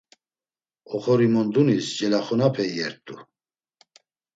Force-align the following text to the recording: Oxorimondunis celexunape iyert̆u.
Oxorimondunis 0.95 1.85
celexunape 1.97 2.61
iyert̆u. 2.67 3.15